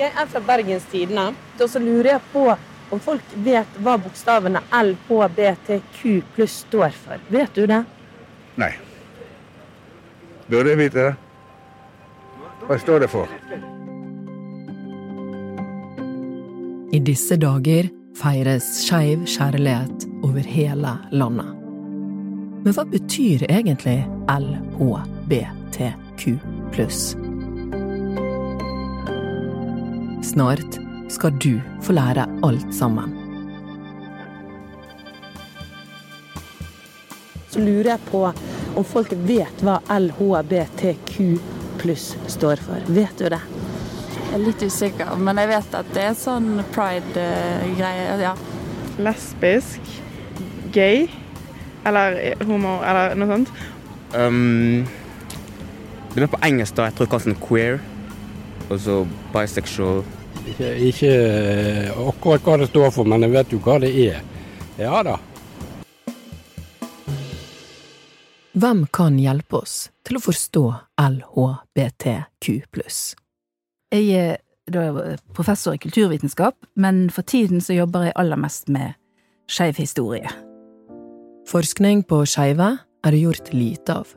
[0.00, 2.46] Jeg er fra Bergens Tidende, og så lurer jeg på
[2.90, 7.20] om folk vet hva bokstavene LHBTQ pluss står for.
[7.28, 7.84] Vet du det?
[8.60, 8.72] Nei.
[10.48, 11.14] Burde jeg vite det?
[12.64, 13.28] Hva står det for?
[16.96, 21.50] I disse dager feires skeiv kjærlighet over hele landet.
[22.64, 24.00] Men hva betyr egentlig
[24.32, 26.22] LHBTQ
[26.72, 27.14] pluss?
[30.30, 30.76] Snart
[31.10, 33.10] skal du få lære alt sammen.
[37.50, 38.20] Så lurer jeg på
[38.78, 41.16] om folk vet hva LHBTQ
[41.80, 42.84] pluss står for.
[42.94, 43.40] Vet du det?
[44.20, 48.14] Jeg er litt usikker, men jeg vet at det er sånn pride-greie.
[48.22, 48.36] ja.
[49.02, 49.80] lesbisk,
[50.70, 51.08] gay
[51.82, 53.52] eller homo eller noe sånt.
[54.14, 54.86] Um,
[56.14, 56.86] det er på engelsk, da.
[56.86, 57.82] Jeg tror kanskje sånn queer.
[58.70, 59.02] Og så
[59.34, 60.04] bisexual.
[60.48, 64.22] Ikke, ikke eh, akkurat hva det står for, men jeg vet jo hva det er.
[64.80, 65.18] Ja da.
[68.60, 69.74] Hvem kan hjelpe oss
[70.06, 70.64] til å forstå
[70.98, 72.48] LHBTQ
[73.94, 78.98] Jeg er da professor i kulturvitenskap, men for tiden så jobber jeg aller mest med
[79.50, 80.30] skeiv historie.
[81.50, 84.10] Forskning på skeive er det gjort lite av,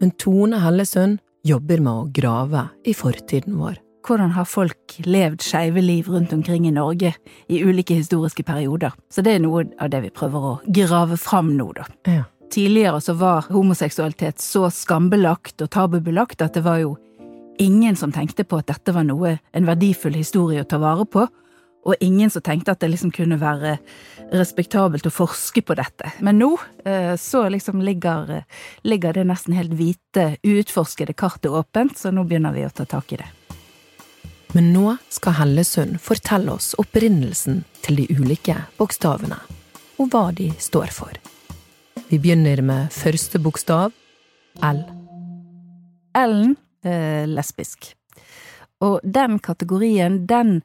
[0.00, 3.78] men Tone Hellesund jobber med å grave i fortiden vår.
[4.06, 7.12] Hvordan har folk levd skeive liv rundt omkring i Norge
[7.48, 8.94] i ulike historiske perioder?
[9.12, 11.86] Så det er noe av det vi prøver å grave fram nå, da.
[12.08, 12.24] Ja.
[12.50, 16.96] Tidligere så var homoseksualitet så skambelagt og tabubelagt at det var jo
[17.60, 21.26] ingen som tenkte på at dette var noe, en verdifull historie å ta vare på,
[21.80, 23.78] og ingen som tenkte at det liksom kunne være
[24.36, 26.12] respektabelt å forske på dette.
[26.24, 26.50] Men nå
[26.84, 32.26] eh, så liksom ligger, eh, ligger det nesten helt hvite, uutforskede kartet åpent, så nå
[32.28, 33.30] begynner vi å ta tak i det.
[34.52, 39.38] Men nå skal Hellesund fortelle oss opprinnelsen til de ulike bokstavene,
[40.02, 41.14] og hva de står for.
[42.10, 43.94] Vi begynner med første bokstav,
[44.66, 44.80] L.
[46.18, 47.92] L-en eh, lesbisk.
[48.82, 50.62] Og den kategorien, den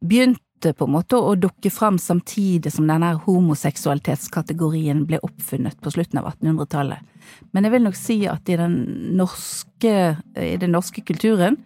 [0.00, 0.40] begynte
[0.72, 6.30] på en måte å dukke fram samtidig som denne homoseksualitetskategorien ble oppfunnet på slutten av
[6.32, 7.04] 1800-tallet.
[7.52, 8.78] Men jeg vil nok si at i den
[9.18, 9.94] norske,
[10.40, 11.60] i den norske kulturen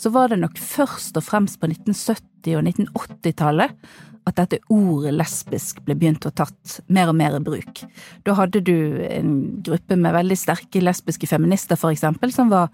[0.00, 3.76] så var det nok først og fremst på 1970- og 1980-tallet
[4.28, 7.82] at dette ordet lesbisk ble begynt å tatt mer og mer i bruk.
[8.26, 9.34] Da hadde du en
[9.64, 12.68] gruppe med veldig sterke lesbiske feminister, for eksempel, som var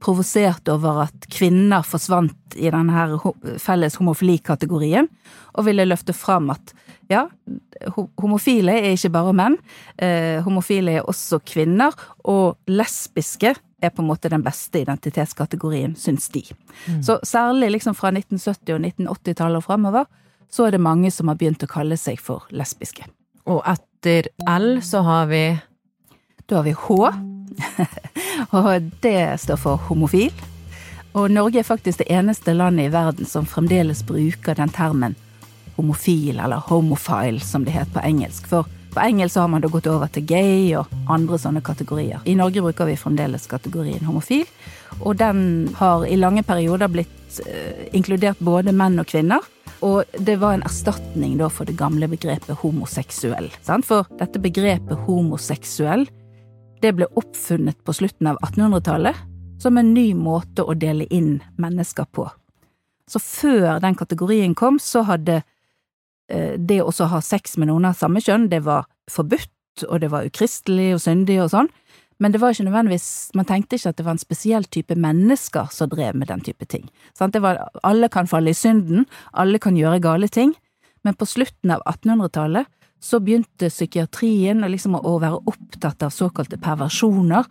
[0.00, 3.20] provosert over at kvinner forsvant i denne
[3.62, 5.08] felles homofilikategorien,
[5.54, 6.72] og ville løfte fram at
[7.10, 7.24] ja,
[8.20, 9.58] homofile er ikke bare menn,
[9.98, 16.28] eh, homofile er også kvinner, og lesbiske er på en måte den beste identitetskategorien, syns
[16.34, 16.44] de.
[16.86, 17.02] Mm.
[17.02, 20.04] Så særlig liksom fra 1970- og 1980-tallet og framover,
[20.50, 23.06] så er det mange som har begynt å kalle seg for lesbiske.
[23.50, 25.44] Og etter L så har vi
[26.50, 26.96] Da har vi H.
[28.56, 30.32] og det står for homofil.
[31.12, 35.16] Og Norge er faktisk det eneste landet i verden som fremdeles bruker den termen
[35.76, 38.46] homofil, eller homofile, som det heter på engelsk.
[38.46, 42.22] For på engelsk har man da gått over til gay og andre sånne kategorier.
[42.26, 44.46] I Norge bruker vi fremdeles kategorien homofil,
[45.00, 49.46] og den har i lange perioder blitt eh, inkludert både menn og kvinner.
[49.86, 53.48] Og det var en erstatning da for det gamle begrepet homoseksuell.
[53.64, 53.86] Sant?
[53.88, 56.04] For dette begrepet homoseksuell
[56.80, 59.16] det ble oppfunnet på slutten av 1800-tallet
[59.60, 62.26] som en ny måte å dele inn mennesker på.
[63.10, 65.42] Så før den kategorien kom, så hadde
[66.30, 70.10] eh, det å ha sex med noen av samme kjønn, det var forbudt, og det
[70.12, 71.70] var ukristelig og syndig og sånn,
[72.20, 75.70] men det var ikke nødvendigvis, man tenkte ikke at det var en spesiell type mennesker
[75.72, 76.84] som drev med den type ting.
[77.16, 80.52] Var, alle kan falle i synden, alle kan gjøre gale ting,
[81.00, 82.68] men på slutten av 1800-tallet
[83.00, 87.48] så begynte psykiatrien liksom å være opptatt av såkalte perversjoner,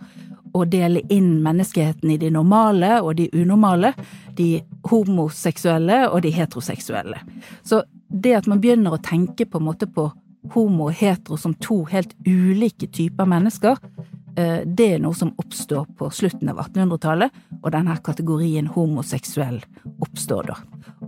[0.54, 3.94] og dele inn menneskeheten i de normale og de unormale,
[4.38, 7.20] de homoseksuelle og de heteroseksuelle.
[7.64, 10.10] Så det at man begynner å tenke på en måte på
[10.56, 13.78] homo og hetero som to helt ulike typer mennesker,
[14.38, 19.60] eh, det er noe som oppstår på slutten av 1800-tallet, og denne kategorien homoseksuell
[20.00, 20.58] oppstår da.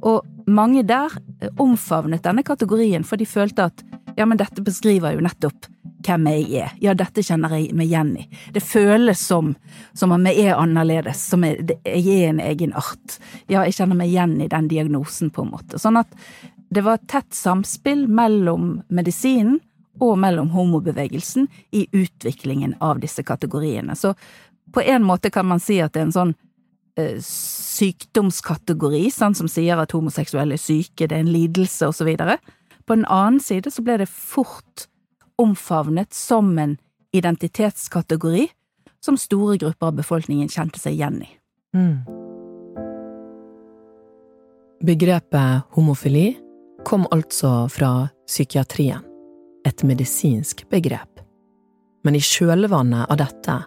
[0.01, 3.85] Og mange der eh, omfavnet denne kategorien, for de følte at
[4.17, 5.67] ja, men dette beskriver jo nettopp
[6.05, 6.75] hvem jeg er.
[6.81, 8.27] Ja, dette kjenner jeg meg igjen i.
[8.53, 9.53] Det føles som,
[9.97, 13.17] som om jeg er annerledes, som jeg, jeg er en egen art.
[13.47, 15.81] Ja, jeg kjenner meg igjen i den diagnosen, på en måte.
[15.81, 16.09] Sånn at
[16.71, 19.59] det var et tett samspill mellom medisinen
[20.01, 23.95] og mellom homobevegelsen i utviklingen av disse kategoriene.
[23.95, 24.13] Så
[24.73, 26.33] på en måte kan man si at det er en sånn
[26.97, 32.07] eh, sykdomskategori, sånn som sier at homoseksuelle er syke, det er en lidelse, og så
[32.07, 32.39] videre.
[32.91, 34.89] På den annen side så ble det fort
[35.39, 36.73] omfavnet som en
[37.15, 38.49] identitetskategori
[38.99, 41.29] som store grupper av befolkningen kjente seg igjen i.
[41.71, 42.03] Mm.
[44.83, 46.33] Begrepet homofili
[46.83, 49.07] kom altså fra psykiatrien,
[49.63, 51.23] et medisinsk begrep.
[52.03, 53.59] Men i kjølvannet av dette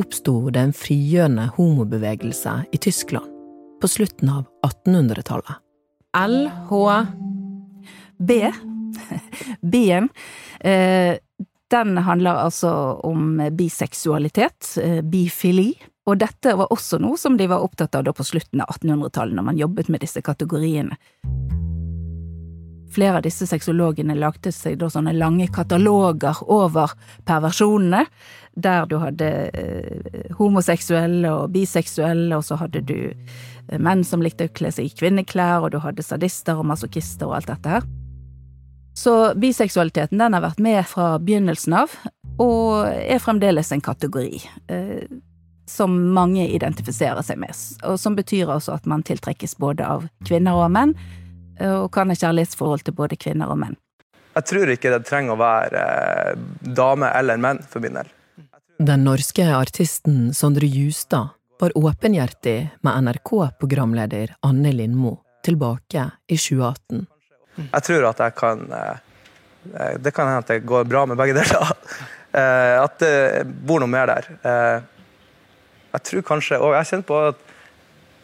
[0.00, 3.28] oppsto det en frigjørende homobevegelse i Tyskland
[3.84, 5.60] på slutten av 1800-tallet.
[6.16, 7.28] LH
[8.20, 8.52] B,
[9.72, 10.08] B-en,
[10.60, 11.16] eh,
[11.70, 12.70] den handler altså
[13.06, 15.74] om biseksualitet, eh, bifili,
[16.10, 19.46] og dette var også noe som de var opptatt av på slutten av 1800-tallet, når
[19.46, 20.96] man jobbet med disse kategoriene.
[22.90, 26.96] Flere av disse sexologene lagde seg da sånne lange kataloger over
[27.28, 28.02] perversjonene,
[28.58, 32.98] der du hadde eh, homoseksuelle og biseksuelle, og så hadde du
[33.78, 37.38] menn som likte å kle seg i kvinneklær, og du hadde sadister og masochister og
[37.38, 37.90] alt dette her.
[39.00, 41.92] Så biseksualiteten den har vært med fra begynnelsen av,
[42.40, 44.42] og er fremdeles en kategori.
[44.68, 45.04] Eh,
[45.70, 47.54] som mange identifiserer seg med,
[47.86, 50.96] og som betyr altså at man tiltrekkes både av kvinner og menn,
[51.60, 53.76] og kan ha kjærlighetsforhold til både kvinner og menn.
[54.34, 55.84] Jeg tror ikke det trenger å være
[56.32, 56.42] eh,
[56.76, 58.10] dame eller menn for min del.
[58.80, 67.04] Den norske artisten Sondre Justad var åpenhjertig med NRK-programleder Anne Lindmo tilbake i 2018.
[67.72, 71.36] Jeg tror at jeg kan eh, Det kan hende at det går bra med begge
[71.40, 71.72] deler.
[72.32, 74.26] Eh, at det bor noe mer der.
[75.90, 77.40] Jeg tror kanskje, og jeg kjenner på at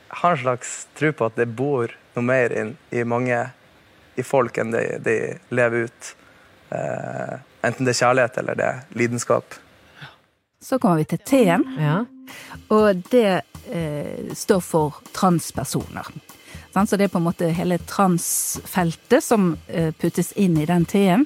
[0.07, 3.41] jeg har en slags tro på at det bor noe mer inn i mange
[4.17, 5.17] i folk enn de, de
[5.51, 6.13] lever ut.
[6.71, 7.35] Eh,
[7.67, 9.59] enten det er kjærlighet eller det er lidenskap.
[10.63, 11.99] Så kommer vi til T-en, Ja.
[12.71, 16.09] og det eh, står for transpersoner.
[16.85, 21.25] Så det er på en måte hele transfeltet som eh, puttes inn i den T-en.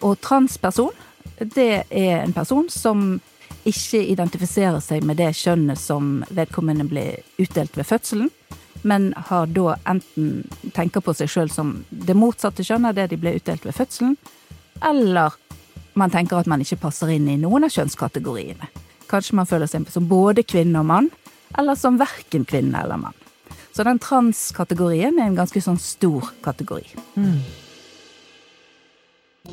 [0.00, 0.94] Og transperson,
[1.38, 3.20] det er en person som
[3.68, 7.04] ikke identifiserer seg med det kjønnet som vedkommende ble
[7.42, 8.30] utdelt ved fødselen,
[8.82, 10.42] men har da enten
[10.74, 14.16] tenker på seg sjøl som det motsatte kjønnet, det de ble utdelt ved fødselen,
[14.82, 15.36] eller
[15.94, 18.70] man tenker at man ikke passer inn i noen av kjønnskategoriene.
[19.10, 21.10] Kanskje man føler seg som både kvinne og mann,
[21.58, 23.21] eller som verken kvinne eller mann.
[23.72, 26.84] Så den transkategorien er en ganske sånn stor kategori.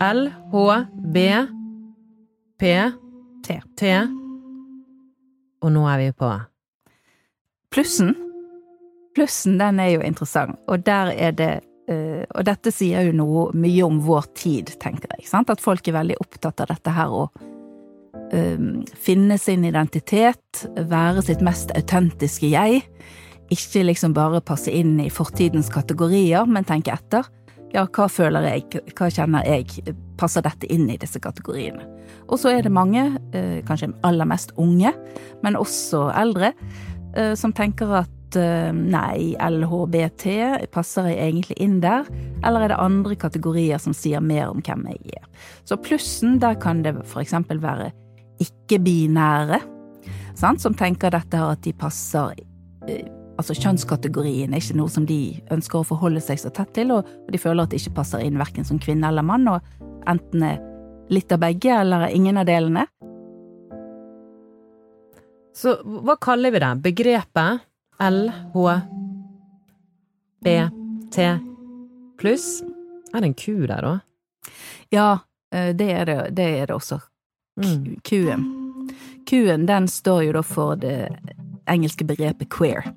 [0.04, 0.64] L, H,
[1.14, 1.26] B,
[2.60, 2.74] P,
[3.46, 3.60] T.
[3.80, 3.94] T.
[5.64, 6.30] Og nå er vi på
[7.70, 8.16] Plussen,
[9.14, 11.52] plussen den er jo interessant, og der er det
[11.90, 15.28] eh, Og dette sier jo noe mye om vår tid, tenker jeg.
[15.30, 15.52] Sant?
[15.54, 17.24] At folk er veldig opptatt av dette her å
[18.34, 18.62] eh,
[18.98, 22.84] finne sin identitet, være sitt mest autentiske jeg.
[23.50, 27.26] Ikke liksom bare passe inn i fortidens kategorier, men tenke etter.
[27.74, 31.86] Ja, hva føler jeg, hva kjenner jeg, passer dette inn i disse kategoriene?
[32.30, 33.04] Og så er det mange,
[33.34, 34.94] eh, kanskje aller mest unge,
[35.44, 36.54] men også eldre,
[37.16, 42.10] eh, som tenker at eh, nei, LHBT, passer jeg egentlig inn der?
[42.44, 45.26] Eller er det andre kategorier som sier mer om hvem jeg er?
[45.66, 47.92] Så plussen, der kan det eksempel være
[48.42, 49.62] ikke-binære,
[50.40, 52.34] som tenker dette her at de passer
[53.40, 57.08] Altså kjønnskategorien er ikke noe som de ønsker å forholde seg så tett til, og
[57.32, 59.64] de føler at de ikke passer inn verken som kvinne eller mann, og
[60.12, 60.60] enten er
[61.10, 62.84] litt av begge eller ingen av delene.
[65.56, 66.74] Så hva kaller vi det?
[66.84, 67.64] Begrepet
[68.04, 68.20] L,
[68.54, 68.76] H,
[70.44, 70.60] B,
[71.12, 71.32] T
[72.20, 72.62] pluss?
[73.14, 73.96] Er det en Q der da?
[74.92, 75.10] Ja,
[75.56, 77.00] eh, det er det, det, er det også.
[77.60, 78.00] Kuen.
[78.04, 78.46] Q-en.
[79.28, 81.08] Q-en den står jo da for det
[81.70, 82.92] engelske begrepet queer,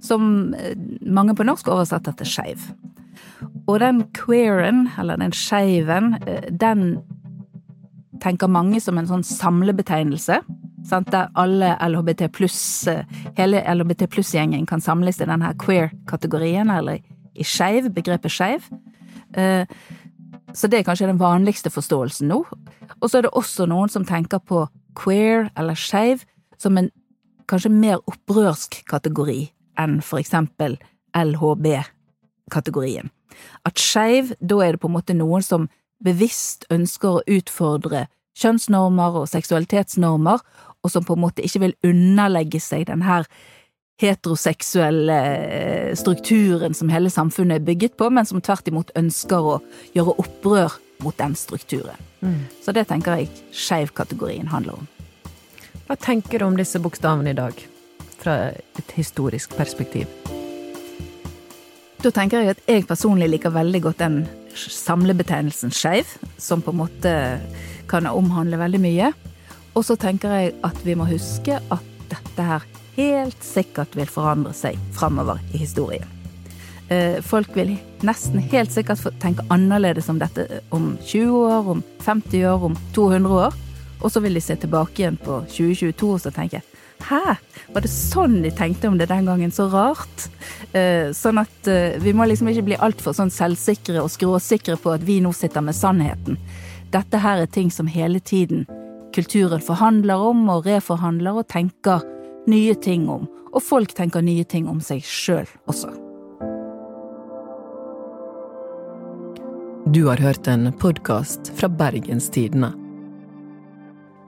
[0.00, 2.68] som eh, mange på norsk oversetter til skeiv.
[3.66, 6.98] Og den queeren, eller den skeiven, eh, den
[8.22, 10.40] tenker mange som en sånn samlebetegnelse,
[10.84, 11.10] sant?
[11.12, 13.04] der alle LHBT pluss, eh,
[13.38, 17.00] hele LHBT pluss-gjengen kan samles i denne queer-kategorien, eller
[17.34, 18.70] i skeiv, begrepet skeiv.
[20.54, 22.44] Så det er kanskje den vanligste forståelsen nå.
[23.00, 24.60] Og så er det også noen som tenker på
[24.94, 26.22] queer eller skeiv
[26.62, 26.92] som en
[27.50, 29.50] kanskje mer opprørsk kategori
[29.80, 30.76] enn for eksempel
[31.16, 33.10] LHB-kategorien.
[33.66, 35.68] At skeiv, da er det på en måte noen som
[36.04, 38.06] bevisst ønsker å utfordre
[38.38, 40.42] kjønnsnormer og seksualitetsnormer,
[40.84, 43.28] og som på en måte ikke vil underlegge seg den her
[44.02, 49.60] heteroseksuelle eh, strukturen som hele samfunnet er bygget på, men som tvert imot ønsker å
[49.94, 52.00] gjøre opprør mot den strukturen.
[52.64, 54.90] Så det tenker jeg skeiv-kategorien handler om.
[55.84, 57.58] Hva tenker du om disse bokstavene i dag?
[58.24, 60.08] Fra et historisk perspektiv.
[62.04, 66.82] Da tenker jeg at jeg personlig liker veldig godt den samlebetegnelsen skeiv, som på en
[66.82, 67.12] måte
[67.88, 69.12] kan omhandle veldig mye.
[69.74, 72.66] Og så tenker jeg at vi må huske at dette her
[72.98, 76.06] helt sikkert vil forandre seg framover i historien.
[76.92, 77.72] Eh, folk vil
[78.04, 83.40] nesten helt sikkert tenke annerledes om dette om 20 år, om 50 år, om 200
[83.46, 83.56] år.
[84.04, 86.60] Og så vil de se tilbake igjen på 2022 og så tenke
[87.04, 87.36] Hæ?
[87.74, 89.52] Var det sånn de tenkte om det den gangen?
[89.52, 90.28] Så rart.
[90.72, 94.94] Eh, sånn at eh, vi må liksom ikke bli altfor sånn selvsikre og skråsikre på
[94.94, 96.38] at vi nå sitter med sannheten.
[96.94, 98.64] Dette her er ting som hele tiden
[99.14, 102.02] kulturen forhandler om og reforhandler og tenker
[102.50, 103.28] nye ting om.
[103.54, 105.92] Og folk tenker nye ting om seg sjøl også.
[109.94, 112.72] Du har hørt en podkast fra Bergens Tidende.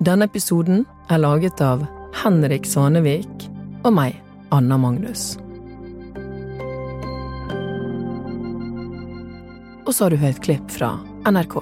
[0.05, 3.45] Denne episoden er laget av Henrik Svanevik
[3.85, 4.15] og meg,
[4.55, 5.35] Anna Magnus.
[9.85, 10.95] Og så har du hørt klipp fra
[11.29, 11.61] NRK.